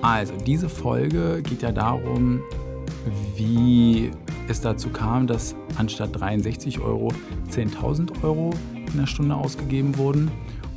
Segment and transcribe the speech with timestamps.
[0.00, 2.40] Also, diese Folge geht ja darum,
[3.36, 4.10] wie
[4.48, 7.12] es dazu kam, dass anstatt 63 Euro
[7.50, 10.30] 10.000 Euro in der Stunde ausgegeben wurden.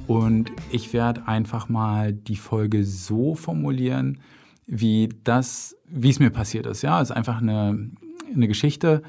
[0.07, 4.19] Und ich werde einfach mal die Folge so formulieren,
[4.65, 6.81] wie das, wie es mir passiert ist.
[6.81, 7.91] Ja, es ist einfach eine,
[8.33, 9.03] eine Geschichte,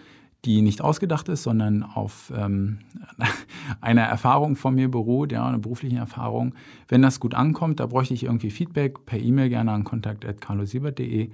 [0.44, 2.78] die nicht ausgedacht ist, sondern auf ähm,
[3.80, 6.54] einer Erfahrung von mir beruht, ja, einer beruflichen Erfahrung.
[6.88, 11.30] Wenn das gut ankommt, da bräuchte ich irgendwie Feedback per E-Mail gerne an kontakt.carlosiebert.de,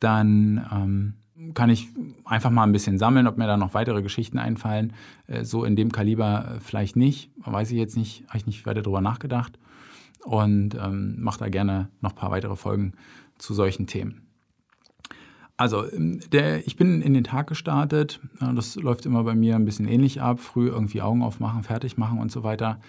[0.00, 1.14] dann ähm,
[1.54, 1.88] kann ich
[2.24, 4.92] einfach mal ein bisschen sammeln, ob mir da noch weitere Geschichten einfallen.
[5.26, 8.66] Äh, so in dem Kaliber äh, vielleicht nicht, weiß ich jetzt nicht, habe ich nicht
[8.66, 9.58] weiter drüber nachgedacht
[10.24, 12.92] und ähm, mache da gerne noch ein paar weitere Folgen
[13.38, 14.29] zu solchen Themen.
[15.60, 18.18] Also, ähm, der, ich bin in den Tag gestartet.
[18.40, 20.40] Das läuft immer bei mir ein bisschen ähnlich ab.
[20.40, 22.80] Früh irgendwie Augen aufmachen, fertig machen und so weiter.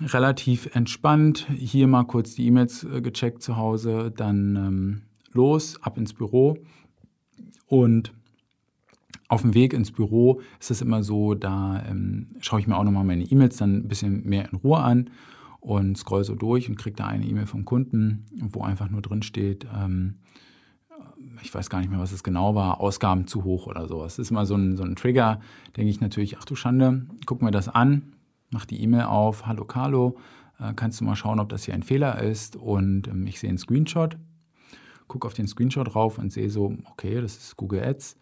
[0.00, 1.48] Relativ entspannt.
[1.52, 4.12] Hier mal kurz die E-Mails äh, gecheckt zu Hause.
[4.16, 5.02] Dann ähm,
[5.32, 6.58] los, ab ins Büro.
[7.66, 8.12] Und
[9.26, 12.84] auf dem Weg ins Büro ist es immer so, da ähm, schaue ich mir auch
[12.84, 15.10] nochmal meine E-Mails dann ein bisschen mehr in Ruhe an
[15.58, 19.22] und scroll so durch und kriege da eine E-Mail vom Kunden, wo einfach nur drin
[19.22, 20.18] steht, ähm,
[21.42, 24.16] ich weiß gar nicht mehr, was es genau war, Ausgaben zu hoch oder sowas.
[24.16, 25.40] Das ist immer so ein, so ein Trigger,
[25.76, 28.14] denke ich natürlich, ach du Schande, gucken wir das an,
[28.50, 30.16] mach die E-Mail auf, hallo Carlo,
[30.60, 33.48] äh, kannst du mal schauen, ob das hier ein Fehler ist und ähm, ich sehe
[33.48, 34.16] einen Screenshot,
[35.08, 38.16] gucke auf den Screenshot drauf und sehe so, okay, das ist Google Ads,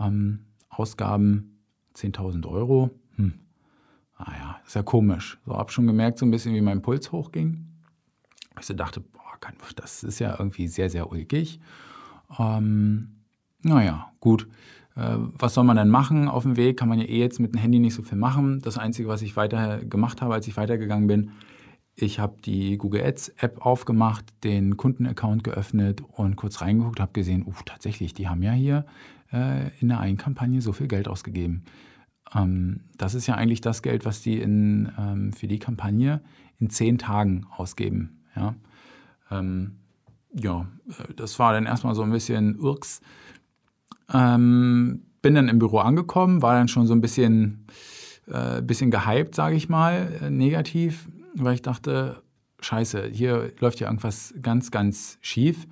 [0.00, 1.58] ähm, Ausgaben
[1.96, 3.34] 10.000 Euro, hm.
[4.16, 5.38] ah ja, ist ja komisch.
[5.46, 7.64] So, habe schon gemerkt so ein bisschen, wie mein Puls hochging.
[8.60, 9.18] Ich dachte, boah,
[9.76, 11.60] das ist ja irgendwie sehr, sehr ulkig.
[12.38, 13.22] Ähm,
[13.62, 14.48] naja, gut.
[14.96, 16.78] Äh, was soll man denn machen auf dem Weg?
[16.78, 18.60] Kann man ja eh jetzt mit dem Handy nicht so viel machen.
[18.62, 21.30] Das Einzige, was ich weiter gemacht habe, als ich weitergegangen bin,
[22.00, 27.44] ich habe die Google Ads App aufgemacht, den Kundenaccount geöffnet und kurz reingeguckt, habe gesehen,
[27.44, 28.86] uh, tatsächlich, die haben ja hier
[29.32, 31.64] äh, in der einen Kampagne so viel Geld ausgegeben.
[32.34, 36.20] Ähm, das ist ja eigentlich das Geld, was die in, ähm, für die Kampagne
[36.60, 38.24] in zehn Tagen ausgeben.
[38.36, 38.54] Ja?
[39.30, 39.78] Ähm,
[40.34, 43.00] ja, äh, das war dann erstmal so ein bisschen Irks.
[44.12, 47.66] Ähm, bin dann im Büro angekommen, war dann schon so ein bisschen,
[48.26, 52.22] äh, bisschen gehypt, sage ich mal, äh, negativ, weil ich dachte,
[52.60, 55.66] scheiße, hier läuft ja irgendwas ganz, ganz schief.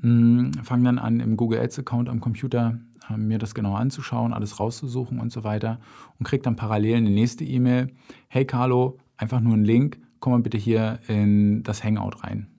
[0.00, 4.60] Hm, Fange dann an, im Google Ads-Account am Computer äh, mir das genau anzuschauen, alles
[4.60, 5.80] rauszusuchen und so weiter
[6.18, 7.92] und kriege dann parallel eine nächste E-Mail.
[8.28, 12.51] Hey Carlo, einfach nur ein Link, komm mal bitte hier in das Hangout rein.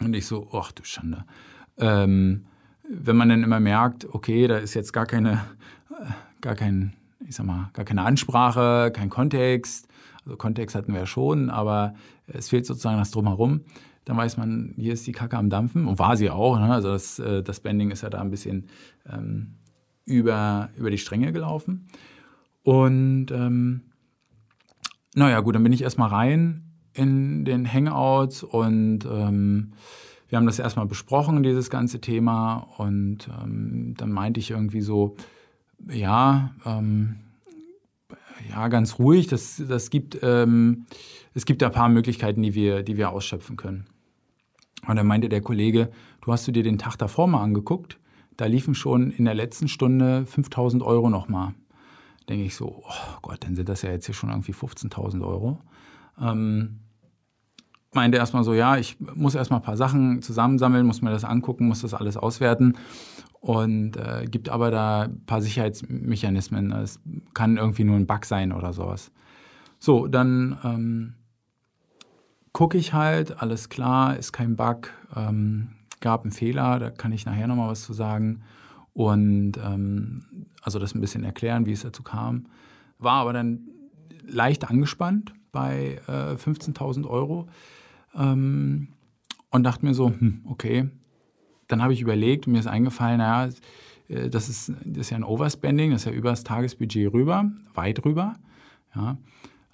[0.00, 1.24] Und ich so, ach du Schande.
[1.78, 2.46] Ähm,
[2.88, 5.44] wenn man dann immer merkt, okay, da ist jetzt gar keine,
[5.90, 6.10] äh,
[6.40, 6.94] gar kein,
[7.26, 9.88] ich sag mal, gar keine Ansprache, kein Kontext.
[10.24, 11.94] Also Kontext hatten wir ja schon, aber
[12.26, 13.62] es fehlt sozusagen das drumherum.
[14.04, 15.86] Dann weiß man, hier ist die Kacke am Dampfen.
[15.86, 16.58] Und war sie auch.
[16.58, 16.72] Ne?
[16.72, 18.68] Also das, äh, das Bending ist ja da ein bisschen
[19.10, 19.54] ähm,
[20.04, 21.86] über, über die Stränge gelaufen.
[22.62, 23.82] Und ähm,
[25.14, 29.72] naja, gut, dann bin ich erstmal rein in den Hangouts und ähm,
[30.28, 32.66] wir haben das erstmal besprochen, dieses ganze Thema.
[32.78, 35.14] Und ähm, dann meinte ich irgendwie so,
[35.88, 37.20] ja, ähm,
[38.50, 39.26] ja, ganz ruhig.
[39.26, 40.86] Das, das gibt, ähm,
[41.34, 43.86] es gibt ein paar Möglichkeiten, die wir, die wir ausschöpfen können.
[44.86, 45.90] Und dann meinte der Kollege,
[46.22, 47.98] du hast du dir den Tag davor mal angeguckt?
[48.36, 51.54] Da liefen schon in der letzten Stunde 5000 Euro nochmal.
[52.28, 55.60] Denke ich so, oh Gott, dann sind das ja jetzt hier schon irgendwie 15.000 Euro.
[56.20, 56.80] Ähm,
[57.94, 61.66] meinte erstmal so, ja, ich muss erstmal ein paar Sachen zusammensammeln, muss mir das angucken,
[61.66, 62.74] muss das alles auswerten
[63.40, 66.72] und äh, gibt aber da ein paar Sicherheitsmechanismen.
[66.72, 67.00] Es
[67.34, 69.12] kann irgendwie nur ein Bug sein oder sowas.
[69.78, 71.14] So, dann ähm,
[72.52, 77.26] gucke ich halt, alles klar, ist kein Bug, ähm, gab einen Fehler, da kann ich
[77.26, 78.42] nachher nochmal was zu sagen
[78.94, 80.22] und ähm,
[80.62, 82.46] also das ein bisschen erklären, wie es dazu kam.
[82.98, 83.68] War aber dann
[84.26, 87.48] leicht angespannt bei äh, 15.000 Euro
[88.16, 88.88] ähm,
[89.50, 90.88] und dachte mir so, hm, okay.
[91.68, 93.52] Dann habe ich überlegt, mir ist eingefallen, naja,
[94.08, 97.50] äh, das ist, das ist ja ein Overspending, das ist ja über das Tagesbudget rüber,
[97.74, 98.36] weit rüber.
[98.94, 99.18] Ja.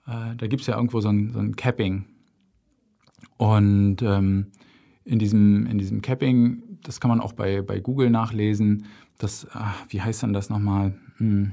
[0.06, 2.05] Äh, da gibt es ja irgendwo so ein, so ein Capping.
[3.37, 4.47] Und ähm,
[5.05, 8.87] in, diesem, in diesem Capping, das kann man auch bei, bei Google nachlesen,
[9.19, 10.94] das, ach, wie heißt dann das nochmal?
[11.19, 11.53] Hm.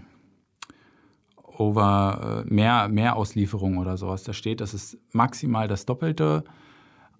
[1.57, 4.23] Over äh, mehr, mehr Auslieferung oder sowas.
[4.23, 6.44] Da steht, das ist maximal das Doppelte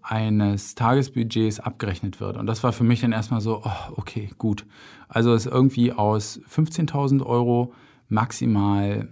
[0.10, 2.38] eines Tagesbudgets abgerechnet wird.
[2.38, 4.66] Und das war für mich dann erstmal so, oh, okay, gut.
[5.10, 7.74] Also ist irgendwie aus 15.000 Euro
[8.08, 9.10] maximal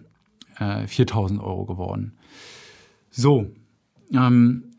[0.57, 2.17] äh, 4.000 Euro geworden.
[3.09, 3.47] So,
[4.13, 4.71] ähm,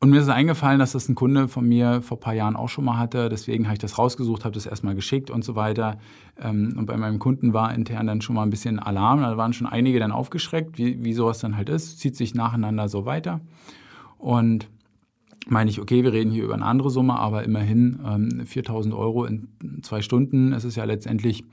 [0.00, 2.68] Und mir ist eingefallen, dass das ein Kunde von mir vor ein paar Jahren auch
[2.68, 3.28] schon mal hatte.
[3.28, 5.98] Deswegen habe ich das rausgesucht, habe das erstmal geschickt und so weiter.
[6.40, 9.20] Ähm, und bei meinem Kunden war intern dann schon mal ein bisschen Alarm.
[9.20, 12.00] Da waren schon einige dann aufgeschreckt, wie, wie sowas dann halt ist.
[12.00, 13.40] Zieht sich nacheinander so weiter.
[14.18, 14.68] Und
[15.46, 19.24] meine ich, okay, wir reden hier über eine andere Summe, aber immerhin ähm, 4000 Euro
[19.24, 19.48] in
[19.82, 20.52] zwei Stunden.
[20.52, 21.44] Es ist ja letztendlich,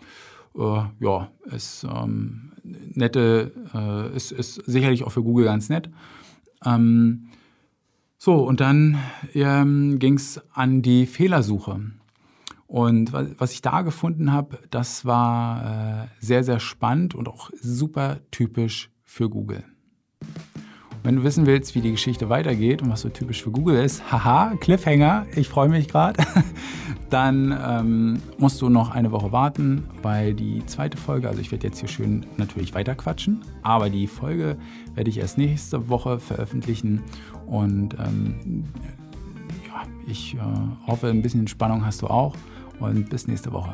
[0.57, 5.89] äh, ja, ist ähm, nette, äh, ist, ist sicherlich auch für Google ganz nett.
[6.65, 7.27] Ähm,
[8.17, 8.99] so, und dann
[9.33, 11.81] ähm, ging es an die Fehlersuche.
[12.67, 18.19] Und was ich da gefunden habe, das war äh, sehr, sehr spannend und auch super
[18.31, 19.63] typisch für Google.
[21.03, 24.11] Wenn du wissen willst, wie die Geschichte weitergeht und was so typisch für Google ist,
[24.11, 26.23] haha, Cliffhanger, ich freue mich gerade,
[27.09, 31.65] dann ähm, musst du noch eine Woche warten, weil die zweite Folge, also ich werde
[31.65, 34.57] jetzt hier schön natürlich weiterquatschen, aber die Folge
[34.93, 37.01] werde ich erst nächste Woche veröffentlichen
[37.47, 38.65] und ähm,
[39.67, 40.39] ja, ich äh,
[40.85, 42.35] hoffe, ein bisschen Spannung hast du auch
[42.79, 43.73] und bis nächste Woche.